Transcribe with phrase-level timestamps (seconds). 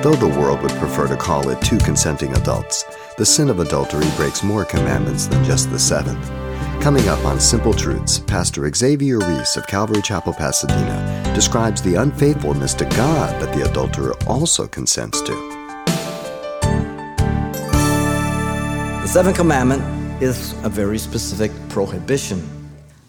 [0.00, 2.84] Though the world would prefer to call it two consenting adults,
[3.16, 6.24] the sin of adultery breaks more commandments than just the seventh.
[6.80, 12.74] Coming up on Simple Truths, Pastor Xavier Reese of Calvary Chapel, Pasadena, describes the unfaithfulness
[12.74, 15.32] to God that the adulterer also consents to.
[19.02, 19.82] The seventh commandment
[20.22, 22.48] is a very specific prohibition.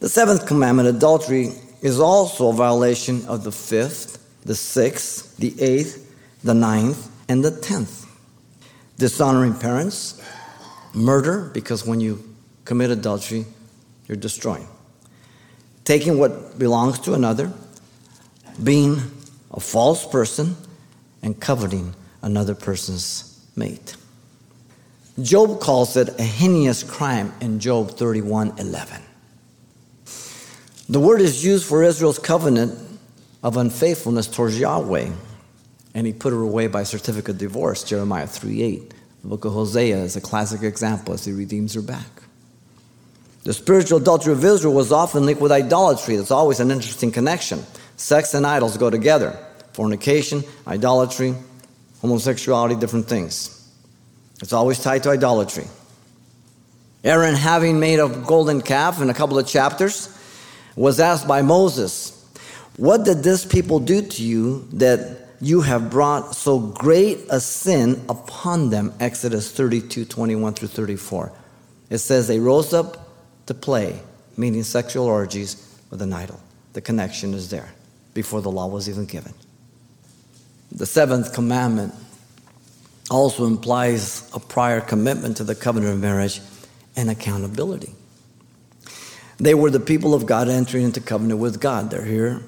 [0.00, 6.02] The seventh commandment, adultery, is also a violation of the fifth, the sixth, the eighth,
[6.44, 8.06] the ninth, and the tenth.
[8.98, 10.22] Dishonoring parents,
[10.92, 12.22] murder, because when you
[12.64, 13.46] commit adultery,
[14.06, 14.68] you're destroying.
[15.84, 17.52] Taking what belongs to another,
[18.62, 19.00] being
[19.50, 20.56] a false person,
[21.22, 23.96] and coveting another person's mate.
[25.22, 29.00] Job calls it a heinous crime in Job 31 11.
[30.88, 32.78] The word is used for Israel's covenant
[33.42, 35.10] of unfaithfulness towards Yahweh
[35.94, 38.94] and he put her away by certificate of divorce, Jeremiah 3 8.
[39.22, 42.22] The book of Hosea is a classic example as he redeems her back.
[43.44, 46.16] The spiritual adultery of Israel was often linked with idolatry.
[46.16, 47.62] That's always an interesting connection.
[47.96, 49.38] Sex and idols go together
[49.72, 51.34] fornication, idolatry,
[52.00, 53.68] homosexuality, different things.
[54.40, 55.64] It's always tied to idolatry.
[57.02, 60.16] Aaron, having made a golden calf in a couple of chapters,
[60.76, 62.24] was asked by Moses,
[62.76, 68.02] What did this people do to you that you have brought so great a sin
[68.08, 68.94] upon them.
[68.98, 71.32] Exodus 32 21 through 34.
[71.90, 73.10] It says they rose up
[73.46, 74.00] to play,
[74.38, 76.40] meaning sexual orgies with an idol.
[76.72, 77.68] The connection is there
[78.14, 79.34] before the law was even given.
[80.72, 81.94] The seventh commandment
[83.10, 86.40] also implies a prior commitment to the covenant of marriage
[86.96, 87.92] and accountability.
[89.36, 91.90] They were the people of God entering into covenant with God.
[91.90, 92.40] They're here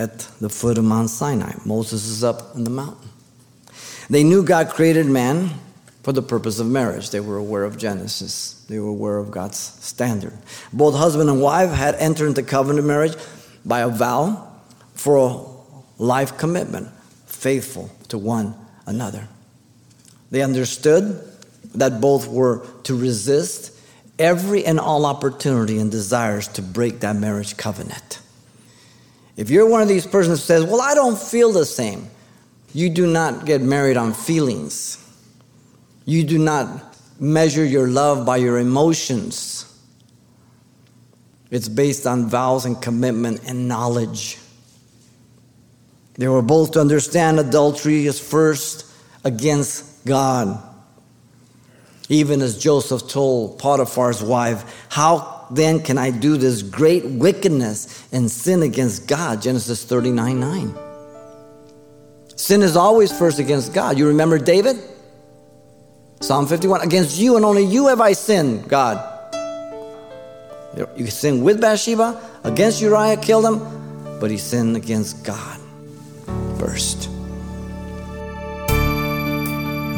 [0.00, 1.52] at the foot of Mount Sinai.
[1.66, 3.10] Moses is up in the mountain.
[4.08, 5.50] They knew God created man
[6.02, 7.10] for the purpose of marriage.
[7.10, 10.32] They were aware of Genesis, they were aware of God's standard.
[10.72, 13.14] Both husband and wife had entered into covenant marriage
[13.66, 14.50] by a vow
[14.94, 16.88] for a life commitment,
[17.26, 18.54] faithful to one
[18.86, 19.28] another.
[20.30, 21.22] They understood
[21.74, 23.78] that both were to resist
[24.18, 28.20] every and all opportunity and desires to break that marriage covenant.
[29.36, 32.08] If you're one of these persons who says, Well, I don't feel the same,
[32.72, 34.96] you do not get married on feelings.
[36.04, 39.66] You do not measure your love by your emotions.
[41.50, 44.38] It's based on vows and commitment and knowledge.
[46.14, 48.86] They were both to understand adultery is first
[49.24, 50.62] against God.
[52.08, 58.30] Even as Joseph told Potiphar's wife, How then can I do this great wickedness and
[58.30, 59.42] sin against God?
[59.42, 60.74] Genesis 39 9.
[62.36, 63.98] Sin is always first against God.
[63.98, 64.78] You remember David?
[66.22, 69.06] Psalm 51 Against you and only you have I sinned, God.
[70.96, 75.58] You sin with Bathsheba, against Uriah, killed him, but he sinned against God
[76.58, 77.09] first.